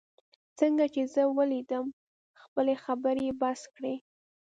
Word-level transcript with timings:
څنګه 0.59 0.85
چي 0.93 1.01
یې 1.03 1.09
زه 1.13 1.23
ولیدم، 1.37 1.85
خپلې 2.41 2.73
خبرې 2.83 3.23
یې 3.27 3.33
بس 3.41 3.61
کړې. 3.75 3.95